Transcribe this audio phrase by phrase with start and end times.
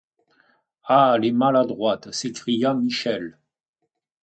[0.87, 1.15] Ah!
[1.19, 2.11] les maladroites!
[2.11, 3.37] s’écria Michel.